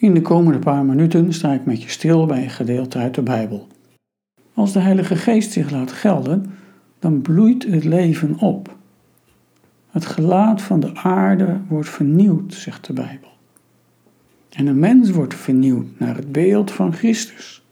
In 0.00 0.14
de 0.14 0.22
komende 0.22 0.58
paar 0.58 0.84
minuten 0.84 1.32
sta 1.32 1.52
ik 1.52 1.64
met 1.64 1.82
je 1.82 1.88
stil 1.88 2.26
bij 2.26 2.42
een 2.42 2.50
gedeelte 2.50 2.98
uit 2.98 3.14
de 3.14 3.22
Bijbel. 3.22 3.66
Als 4.54 4.72
de 4.72 4.78
Heilige 4.78 5.16
Geest 5.16 5.52
zich 5.52 5.70
laat 5.70 5.92
gelden, 5.92 6.46
dan 6.98 7.22
bloeit 7.22 7.64
het 7.64 7.84
leven 7.84 8.38
op. 8.38 8.76
Het 9.90 10.06
gelaat 10.06 10.62
van 10.62 10.80
de 10.80 10.94
aarde 10.94 11.60
wordt 11.68 11.88
vernieuwd, 11.88 12.54
zegt 12.54 12.86
de 12.86 12.92
Bijbel. 12.92 13.28
En 14.50 14.64
de 14.64 14.72
mens 14.72 15.10
wordt 15.10 15.34
vernieuwd 15.34 15.86
naar 15.96 16.16
het 16.16 16.32
beeld 16.32 16.70
van 16.70 16.92
Christus. 16.92 17.62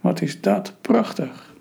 Wat 0.00 0.20
is 0.20 0.40
dat 0.40 0.74
prachtig! 0.80 1.54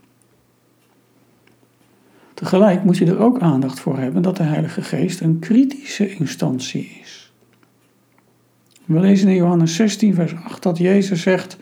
Tegelijk 2.33 2.83
moet 2.83 2.97
je 2.97 3.05
er 3.05 3.19
ook 3.19 3.39
aandacht 3.39 3.79
voor 3.79 3.97
hebben 3.97 4.21
dat 4.21 4.37
de 4.37 4.43
Heilige 4.43 4.81
Geest 4.81 5.21
een 5.21 5.39
kritische 5.39 6.15
instantie 6.15 6.99
is. 7.01 7.20
We 8.91 8.99
lezen 8.99 9.29
in 9.29 9.35
Johannes 9.35 9.75
16, 9.75 10.13
vers 10.13 10.35
8 10.35 10.63
dat 10.63 10.77
Jezus 10.77 11.21
zegt: 11.21 11.57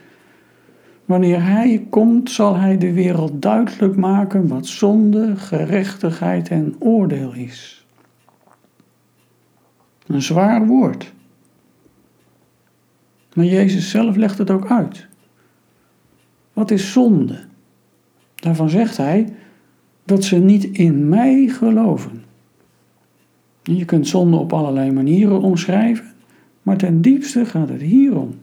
Wanneer 1.06 1.44
Hij 1.44 1.86
komt, 1.90 2.32
zal 2.32 2.56
Hij 2.56 2.78
de 2.78 2.94
wereld 2.94 3.42
duidelijk 3.42 3.96
maken 3.96 4.48
wat 4.48 4.68
zonde, 4.68 5.36
gerechtigheid 5.36 6.50
en 6.50 6.76
oordeel 6.80 7.34
is. 7.34 7.86
Een 10.08 10.22
zwaar 10.22 10.68
woord. 10.68 11.14
Maar 13.34 13.46
Jezus 13.46 13.90
zelf 13.90 14.16
legt 14.16 14.38
het 14.38 14.50
ook 14.50 14.72
uit. 14.72 15.08
Wat 16.54 16.72
is 16.72 16.92
zonde? 16.92 17.40
Daarvan 18.36 18.70
zegt 18.70 18.98
hij 18.98 19.34
dat 20.04 20.24
ze 20.24 20.36
niet 20.36 20.64
in 20.64 21.10
mij 21.10 21.48
geloven. 21.48 22.24
Je 23.64 23.86
kunt 23.86 24.08
zonde 24.08 24.38
op 24.38 24.54
allerlei 24.54 24.92
manieren 24.92 25.42
omschrijven, 25.42 26.14
maar 26.62 26.78
ten 26.78 27.02
diepste 27.02 27.46
gaat 27.46 27.70
het 27.70 27.82
hierom. 27.82 28.36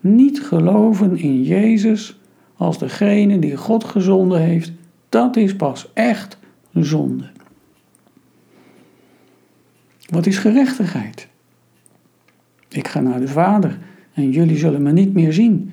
Niet 0.00 0.42
geloven 0.42 1.18
in 1.18 1.42
Jezus 1.42 2.18
als 2.56 2.78
degene 2.78 3.38
die 3.38 3.56
God 3.56 3.84
gezonden 3.84 4.40
heeft, 4.40 4.72
dat 5.08 5.36
is 5.36 5.56
pas 5.56 5.90
echt 5.94 6.38
zonde. 6.72 7.30
Wat 10.06 10.26
is 10.26 10.38
gerechtigheid? 10.38 11.28
Ik 12.68 12.88
ga 12.88 13.00
naar 13.00 13.20
de 13.20 13.28
Vader 13.28 13.78
en 14.12 14.30
jullie 14.30 14.56
zullen 14.56 14.82
me 14.82 14.92
niet 14.92 15.14
meer 15.14 15.32
zien. 15.32 15.72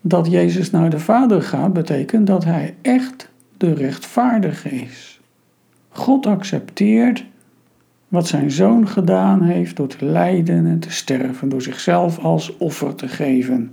Dat 0.00 0.30
Jezus 0.30 0.70
naar 0.70 0.90
de 0.90 0.98
Vader 0.98 1.42
gaat, 1.42 1.72
betekent 1.72 2.26
dat 2.26 2.44
Hij 2.44 2.74
echt 2.82 3.30
de 3.56 3.74
rechtvaardige 3.74 4.68
is. 4.68 5.20
God 5.88 6.26
accepteert 6.26 7.24
wat 8.12 8.26
zijn 8.26 8.50
zoon 8.50 8.88
gedaan 8.88 9.42
heeft 9.42 9.76
door 9.76 9.86
te 9.86 10.04
lijden 10.04 10.66
en 10.66 10.78
te 10.78 10.90
sterven, 10.90 11.48
door 11.48 11.62
zichzelf 11.62 12.18
als 12.18 12.56
offer 12.56 12.94
te 12.94 13.08
geven. 13.08 13.72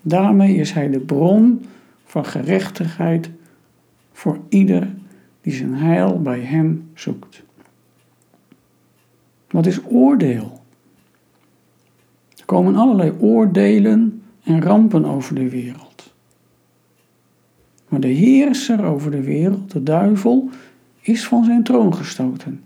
Daarmee 0.00 0.56
is 0.56 0.72
Hij 0.72 0.88
de 0.88 1.00
bron 1.00 1.64
van 2.04 2.24
gerechtigheid 2.24 3.30
voor 4.12 4.38
ieder 4.48 4.94
die 5.40 5.52
zijn 5.52 5.74
heil 5.74 6.22
bij 6.22 6.40
Hem 6.40 6.90
zoekt. 6.94 7.42
Wat 9.50 9.66
is 9.66 9.80
oordeel? 9.84 10.60
Er 12.36 12.44
komen 12.44 12.76
allerlei 12.76 13.12
oordelen 13.18 14.22
en 14.42 14.62
rampen 14.62 15.04
over 15.04 15.34
de 15.34 15.48
wereld. 15.48 16.14
Maar 17.88 18.00
de 18.00 18.08
heerser 18.08 18.84
over 18.84 19.10
de 19.10 19.22
wereld, 19.22 19.70
de 19.70 19.82
duivel, 19.82 20.50
is 21.00 21.26
van 21.26 21.44
zijn 21.44 21.62
troon 21.62 21.94
gestoten. 21.94 22.62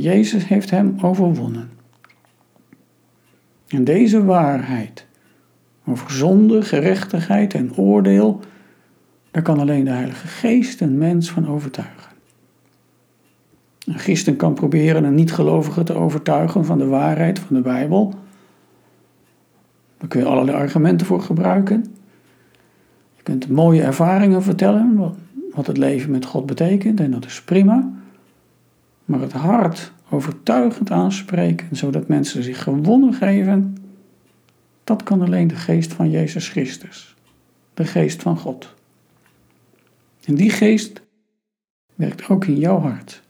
Jezus 0.00 0.48
heeft 0.48 0.70
hem 0.70 0.96
overwonnen. 1.00 1.70
En 3.68 3.84
deze 3.84 4.24
waarheid 4.24 5.06
over 5.86 6.10
zonde, 6.10 6.62
gerechtigheid 6.62 7.54
en 7.54 7.76
oordeel, 7.76 8.40
daar 9.30 9.42
kan 9.42 9.58
alleen 9.58 9.84
de 9.84 9.90
Heilige 9.90 10.26
Geest 10.26 10.80
een 10.80 10.98
mens 10.98 11.30
van 11.30 11.48
overtuigen. 11.48 12.10
Een 13.86 13.98
christen 13.98 14.36
kan 14.36 14.54
proberen 14.54 15.04
een 15.04 15.14
niet-gelovige 15.14 15.82
te 15.82 15.94
overtuigen 15.94 16.64
van 16.64 16.78
de 16.78 16.86
waarheid 16.86 17.38
van 17.38 17.56
de 17.56 17.62
Bijbel. 17.62 18.14
Daar 19.98 20.08
kun 20.08 20.20
je 20.20 20.26
allerlei 20.26 20.56
argumenten 20.56 21.06
voor 21.06 21.20
gebruiken. 21.20 21.84
Je 23.16 23.22
kunt 23.22 23.48
mooie 23.48 23.82
ervaringen 23.82 24.42
vertellen, 24.42 25.14
wat 25.54 25.66
het 25.66 25.76
leven 25.76 26.10
met 26.10 26.24
God 26.24 26.46
betekent, 26.46 27.00
en 27.00 27.10
dat 27.10 27.24
is 27.24 27.42
prima. 27.42 27.92
Maar 29.06 29.20
het 29.20 29.32
hart 29.32 29.92
overtuigend 30.10 30.90
aanspreken, 30.90 31.76
zodat 31.76 32.08
mensen 32.08 32.42
zich 32.42 32.62
gewonnen 32.62 33.14
geven, 33.14 33.76
dat 34.84 35.02
kan 35.02 35.22
alleen 35.22 35.48
de 35.48 35.56
geest 35.56 35.92
van 35.92 36.10
Jezus 36.10 36.48
Christus, 36.48 37.16
de 37.74 37.84
geest 37.84 38.22
van 38.22 38.38
God. 38.38 38.74
En 40.24 40.34
die 40.34 40.50
geest 40.50 41.02
werkt 41.94 42.28
ook 42.28 42.44
in 42.44 42.58
jouw 42.58 42.78
hart. 42.78 43.22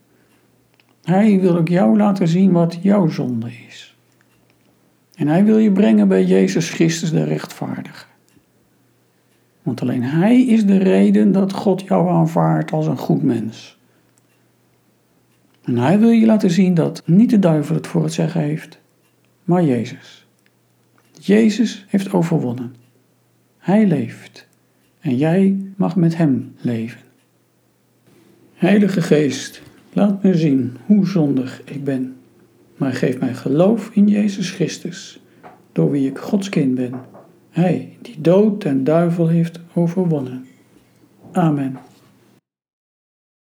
Hij 1.03 1.41
wil 1.41 1.57
ook 1.57 1.69
jou 1.69 1.97
laten 1.97 2.29
zien 2.29 2.53
wat 2.53 2.79
jouw 2.83 3.09
zonde 3.09 3.51
is. 3.69 3.97
En 5.15 5.29
hij 5.29 5.45
wil 5.45 5.59
je 5.59 5.73
brengen 5.73 6.09
bij 6.09 6.25
Jezus 6.25 6.71
Christus 6.71 7.11
de 7.11 7.25
rechtvaardige. 7.25 8.07
Want 9.63 9.81
alleen 9.81 10.03
hij 10.03 10.43
is 10.43 10.67
de 10.67 10.77
reden 10.77 11.33
dat 11.33 11.53
God 11.53 11.83
jou 11.83 12.09
aanvaardt 12.09 12.73
als 12.73 12.87
een 12.87 12.99
goed 12.99 13.23
mens. 13.23 13.79
En 15.67 15.77
hij 15.77 15.99
wil 15.99 16.09
je 16.09 16.27
laten 16.27 16.51
zien 16.51 16.75
dat 16.75 17.03
niet 17.07 17.31
de 17.31 17.39
duivel 17.39 17.75
het 17.75 17.87
voor 17.87 18.03
het 18.03 18.13
zeggen 18.13 18.41
heeft, 18.41 18.79
maar 19.45 19.65
Jezus. 19.65 20.27
Jezus 21.21 21.85
heeft 21.89 22.13
overwonnen. 22.13 22.75
Hij 23.59 23.87
leeft 23.87 24.49
en 25.01 25.17
jij 25.17 25.57
mag 25.77 25.97
met 25.97 26.17
hem 26.17 26.55
leven. 26.61 27.01
Heilige 28.55 29.03
Geest, 29.03 29.63
Laat 29.97 30.23
me 30.23 30.35
zien 30.35 30.77
hoe 30.87 31.07
zondig 31.07 31.63
ik 31.65 31.85
ben, 31.85 32.17
maar 32.77 32.93
geef 32.93 33.19
mij 33.19 33.35
geloof 33.35 33.91
in 33.93 34.09
Jezus 34.09 34.51
Christus, 34.51 35.21
door 35.73 35.91
wie 35.91 36.09
ik 36.09 36.19
Gods 36.19 36.49
kind 36.49 36.75
ben. 36.75 36.93
Hij 37.51 37.97
die 38.03 38.21
dood 38.21 38.65
en 38.65 38.85
duivel 38.85 39.29
heeft 39.29 39.61
overwonnen. 39.75 40.47
Amen. 41.33 41.79